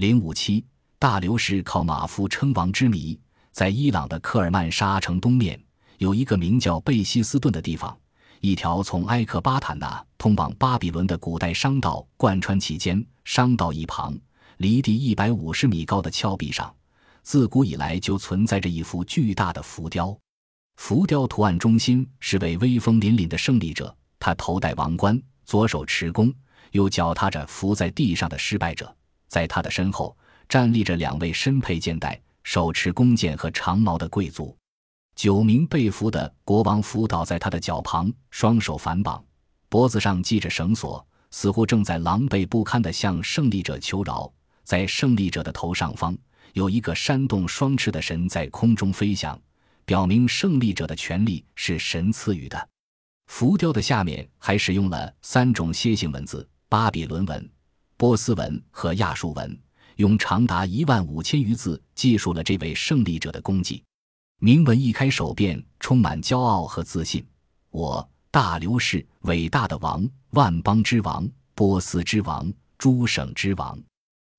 [0.00, 0.64] 零五七，
[0.98, 3.20] 大流士靠马夫称王之谜，
[3.52, 5.62] 在伊朗的科尔曼沙城东面
[5.98, 7.94] 有一个名叫贝希斯顿的地方，
[8.40, 13.04] 一条从埃克巴坦纳通往巴比伦的古代商道贯穿其间。
[13.24, 14.18] 商道一旁，
[14.56, 16.74] 离地一百五十米高的峭壁上，
[17.22, 20.18] 自古以来就存在着一幅巨大的浮雕。
[20.76, 26.32] 浮雕图案中心是位威风凛凛的胜利者，他头戴王冠，左手持弓。
[26.70, 28.96] 又脚踏着伏在地上的失败者，
[29.30, 30.14] 在他的身后
[30.48, 34.54] 站立着两位身佩剑带、手持弓箭和长矛的贵族，
[35.14, 39.24] 九名被俘的国王伏倒在他的脚旁，双手反绑，
[39.68, 44.30] 脖子上系着绳索，似乎正在狼狈不堪地向胜利者求饶。
[44.64, 46.16] 在胜利者的头上方，
[46.52, 49.40] 有一个扇动双翅的神在空中飞翔，
[49.84, 52.68] 表明胜利者的权力是神赐予的。
[53.28, 56.48] 浮雕的下面还使用了三种楔形文字。
[56.68, 57.50] 巴比伦文、
[58.00, 59.60] 波斯文和亚述文
[59.96, 63.84] 用长达一万五千余字记述了这位胜利者的功绩。
[64.38, 67.22] 铭文一开首便充满骄傲和自信
[67.68, 73.78] ：“我大流士，伟大的王，万邦之王，波斯之王，诸省之王。”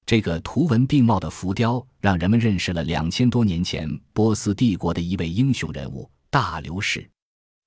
[0.08, 7.08] 这个图文并茂的浮雕让人们认识了两千多年前波斯帝国的一位英雄人物——大流士。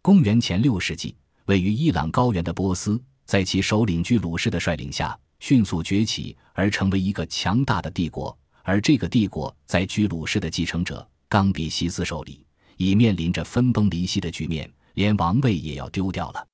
[0.02, 3.00] 公元前六世纪，位于伊朗高原的波斯。
[3.26, 8.34] 在其首领居鲁士的率领下，迅速崛起而成为一个强大的帝国。
[8.62, 12.46] 而这个帝国在居鲁士的继承者冈比西斯手里，
[12.78, 16.46] 已面临着分崩离析的局面，连王位也要丢掉了。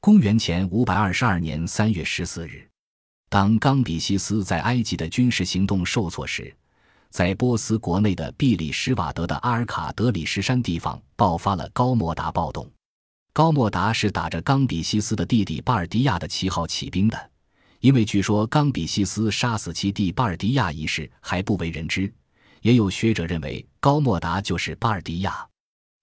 [0.00, 2.66] 公元前五百二十二年三月十四日，
[3.28, 6.56] 当冈比西斯在埃及的军事行动受挫时，
[7.10, 12.66] 在波斯国内的毕里什瓦德的阿尔卡德里什山地方爆发了高莫达暴动。
[13.34, 17.29] 高莫达是打着冈比西斯的弟弟巴尔迪亚的旗号起兵的，
[17.80, 22.12] 因为据说冈比西斯杀死其弟巴尔迪亚一事还不为人知。
[22.62, 25.46] 也有学者认为高莫达就是巴尔迪亚，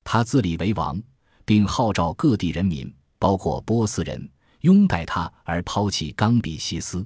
[0.03, 0.99] 他自立为王，
[1.45, 4.27] 并号召各地人民，包括波斯人，
[4.61, 7.05] 拥戴他而抛弃冈比西斯。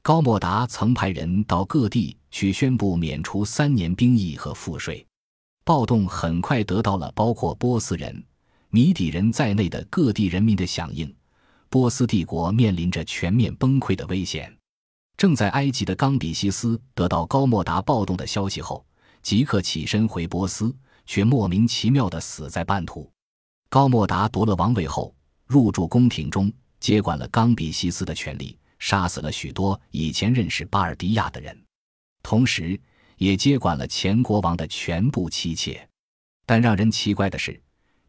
[0.00, 5.04] 高莫达曾派人到各地去宣布免除三年兵役和赋税。
[5.64, 8.24] 暴动很快得到了包括波斯人。
[8.70, 11.12] 米底人在内的各地人民的响应，
[11.68, 14.54] 波斯帝国面临着全面崩溃的危险。
[15.16, 18.84] 正在埃及的冈比西斯得到高莫达暴动的消息后，
[19.22, 20.74] 即刻起身回波斯，
[21.06, 23.10] 却莫名其妙地死在半途。
[23.68, 25.14] 高莫达夺了王位后，
[25.46, 31.56] 入住宫廷中，接管了冈比西斯的权力，杀死了许多以前认识巴尔迪亚的人，
[32.22, 32.80] 同时
[33.16, 35.88] 也接管了前国王的全部妻妾。
[36.46, 37.60] 但让人奇怪的是。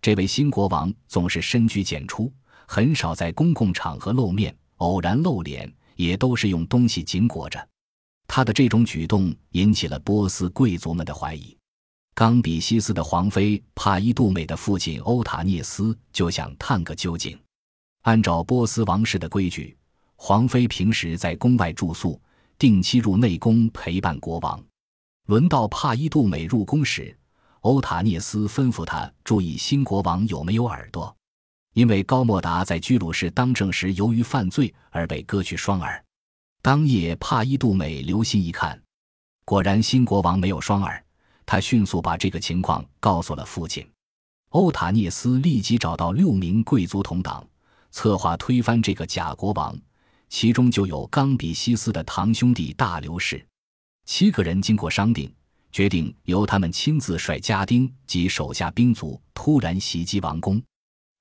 [0.01, 2.31] 这位新国王总是深居简出，
[2.67, 7.67] 很少在公共场合露面，偶然露脸也都是用东西紧裹着。
[8.27, 11.55] 他的这种举动引起了波斯贵族们的怀疑。
[12.15, 17.37] 冈比西斯的皇妃帕伊杜美的父亲欧塔涅斯就想探个究竟。
[18.03, 19.77] 按照波斯王室的规矩，
[20.15, 22.19] 皇妃平时在宫外住宿，
[22.57, 24.63] 定期入内宫陪伴国王。
[25.27, 27.17] 轮到帕伊杜美入宫时，
[27.61, 31.14] 欧塔涅斯吩咐他注意新国王有没有耳朵，
[31.75, 36.01] 因为高莫达在居鲁士当政时由于犯罪而被割去双耳。
[36.61, 38.81] 当夜，帕伊杜美留心一看，
[39.43, 41.03] 果然新国王没有双耳。
[41.45, 43.85] 他迅速把这个情况告诉了父亲。
[44.51, 47.45] 欧塔涅斯立即找到六名贵族同党，
[47.91, 49.77] 策划推翻这个假国王，
[50.29, 53.45] 其中就有冈比西斯的堂兄弟大流士。
[54.05, 55.29] 七个人经过商定。
[55.73, 60.63] 决定由他们亲自率家丁及手下兵卒突然袭击王宫。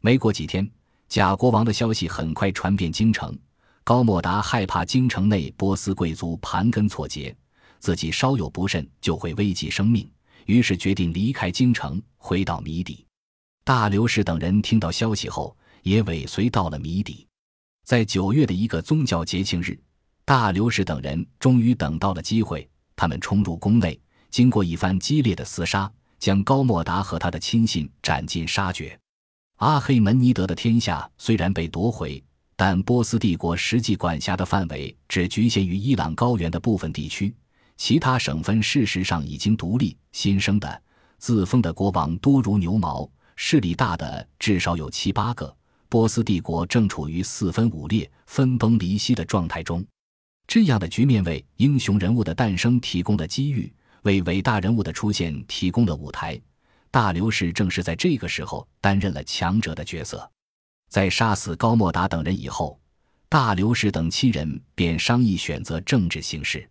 [0.04, 0.70] 没过几天，
[1.09, 3.34] 假国王的消息很快传遍京城。
[3.82, 7.34] 高莫达害怕京城内波斯贵族盘根错节，
[7.78, 10.06] 自己稍有不慎就会危及生命，
[10.44, 13.06] 于是决定离开京城，回到米底。
[13.64, 17.26] 大刘氏等人听到消息后，也尾随到了米底。
[17.87, 19.75] 在九月的一个宗教节庆日，
[20.26, 23.99] 大刘氏等人终于等到了机会，他们冲入宫内。
[24.31, 29.00] 经过一番激烈的厮杀，将高莫达和他的亲信斩尽杀绝。
[29.56, 32.23] 阿黑门尼德的天下虽然被夺回，
[32.56, 37.33] 但波斯帝国实际管辖的范围只局限于伊朗高原的部分地区，
[37.77, 39.97] 其他省份事实上已经独立。
[40.11, 40.83] 新生的、
[41.19, 45.55] 自封的国王多如牛毛，势力大的至少有七八个。
[45.89, 49.85] 波斯帝国正处于四分五裂、分崩离析的状态中。
[50.49, 53.73] 这样的局面为英雄人物的诞生提供了机遇。
[54.03, 56.39] 为伟大人物的出现提供了舞台，
[56.94, 60.31] 大流士正是在这个时候担任了强者的角色。
[60.88, 62.79] 在杀死高莫达等人以后，
[63.29, 66.70] 大流士等七人便商议选择政治形式。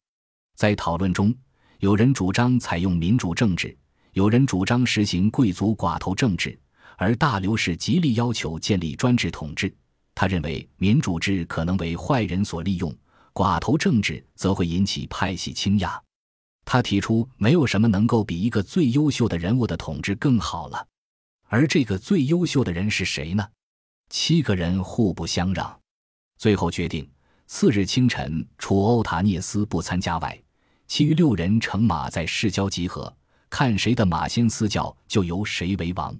[0.55, 1.35] 在讨论中，
[1.79, 3.77] 有人主张采用民主政治，
[4.13, 6.57] 有人主张实行贵族寡头政治，
[6.95, 9.75] 而大流士极力要求建立专制统治。
[10.15, 12.95] 他认为民主制可能为坏人所利用，
[13.33, 16.01] 寡头政治则会引起派系倾轧。
[16.65, 20.87] 他提出，没有什么能够比一个最优秀的人物的统治更好了。
[21.47, 23.47] 而这个最优秀的人是谁呢？
[24.09, 25.79] 七个人互不相让，
[26.37, 27.07] 最后决定：
[27.47, 30.41] 次日清晨，除欧塔涅斯不参加外，
[30.87, 33.13] 其余六人乘马在市郊集合，
[33.49, 36.15] 看谁的马先嘶叫，就由谁为王。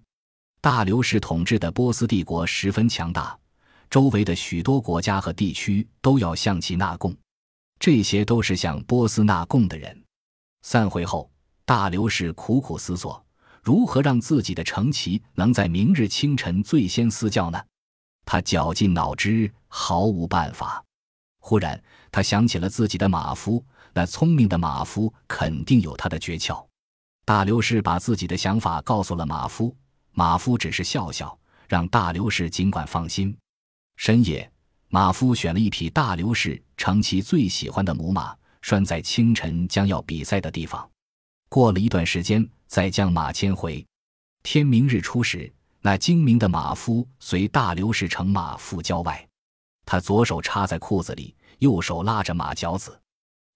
[0.61, 3.37] 大流士统治的波斯帝国十分强大，
[3.89, 7.15] 周围的许多国家和地区都要向其纳贡，
[7.79, 10.02] 这些都是向波斯纳贡的人。
[10.63, 11.30] 散会后，
[11.65, 13.24] 大刘氏苦苦思索，
[13.62, 17.62] 如何让自己的城旗能在明日清晨最先嘶叫呢？
[18.25, 20.83] 他绞尽脑汁，毫无办法。
[21.39, 23.63] 忽然，他想起了自己的马夫，
[23.94, 26.65] 那聪明的马夫肯定有他的诀窍。
[27.25, 29.75] 大刘氏把自己的想法告诉了马夫，
[30.12, 31.38] 马夫只是笑笑，
[31.68, 33.38] 让大刘氏尽管放心。
[33.98, 34.50] 深夜，
[34.88, 38.33] 马夫选了一匹大刘氏乘其最喜欢的母马。
[38.63, 40.89] 拴在清晨将要比赛的地方，
[41.50, 43.86] 过了一段时间，再将马牵回。
[44.42, 49.27] 天明日出时，那精明的马夫随大流士乘马赴郊外。
[49.86, 52.98] 他左手插在裤子里，右手拉着马脚子。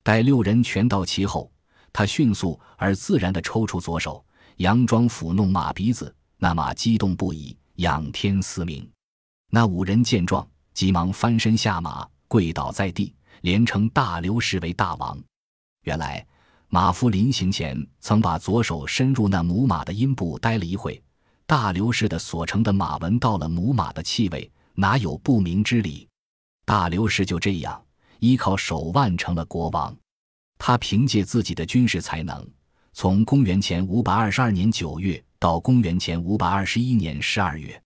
[0.03, 1.49] 待六人全到齐后，
[1.93, 4.23] 他迅速而自然地抽出左手，
[4.57, 6.13] 佯装抚弄马鼻子。
[6.37, 8.85] 那马激动不已，仰天嘶鸣。
[9.51, 13.15] 那五人见状，急忙翻身下马，跪倒在地。
[13.41, 15.21] 连称大流士为大王。
[15.83, 16.25] 原来
[16.69, 21.01] 马夫临行前曾把左手伸入那母马的阴部，待了一会。
[21.45, 26.05] 大流士的所乘的马闻到了母马的气味，哪有不明之理？
[26.65, 27.81] 大流士就这样
[28.19, 29.95] 依靠手腕成了国王。
[30.57, 32.45] 他凭借自己的军事才能，
[32.91, 37.81] 从公元前五百二十二年九月到公元前五百二十一年十二月，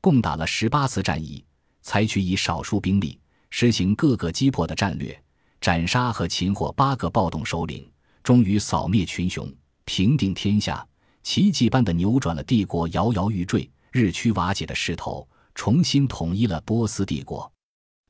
[0.00, 1.44] 共打了十八次战役，
[1.82, 3.20] 采取以少数兵力。
[3.56, 5.16] 实行各个击破的战略，
[5.60, 7.88] 斩杀和擒获八个暴动首领，
[8.20, 9.48] 终于扫灭群雄，
[9.84, 10.84] 平定天下，
[11.22, 15.24] 奇迹般的扭转了帝国摇摇欲坠、日趋瓦解的势头，
[15.54, 17.48] 重新统一了波斯帝国。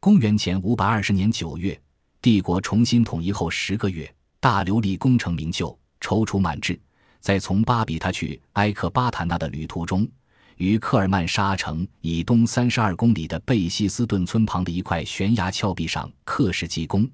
[0.01, 1.79] 公元前五百二十年九月，
[2.23, 4.11] 帝国重新统一后十个月，
[4.41, 6.81] 大流利功成名就，踌躇满志，
[7.21, 10.09] 在从巴比他去埃克巴坦纳的旅途中。
[10.57, 17.09] 于科尔曼沙城以东三十二公里的贝希斯顿村旁的一块悬崖峭壁上刻石记功，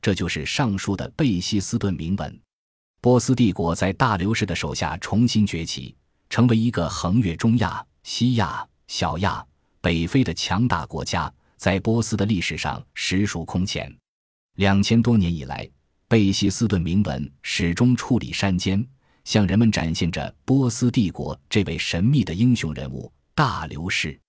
[0.00, 2.40] 这就是上述的贝希斯顿铭文。
[3.00, 5.94] 波斯帝国在大流士的手下重新崛起，
[6.30, 9.44] 成为一个横越中亚、西亚、小亚、
[9.80, 13.92] 北非的强大国家，在波斯的历史上实属空前。
[14.56, 15.68] 两千多年以来，
[16.06, 18.86] 贝希斯顿铭文始终矗立山间。
[19.24, 24.21] 向人们展现着波斯帝国这位神秘的英雄人物大流士。